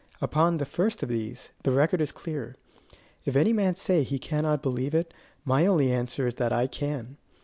Upon 0.19 0.57
the 0.57 0.65
first 0.65 1.03
of 1.03 1.09
these, 1.09 1.51
the 1.61 1.69
record 1.71 2.01
is 2.01 2.11
clear. 2.11 2.55
If 3.23 3.35
any 3.35 3.53
man 3.53 3.75
say 3.75 4.01
he 4.01 4.17
cannot 4.17 4.63
believe 4.63 4.95
it, 4.95 5.13
my 5.45 5.67
only 5.67 5.91
answer 5.93 6.25
is 6.25 6.33
that 6.41 6.51
I 6.51 6.65
can. 6.65 7.17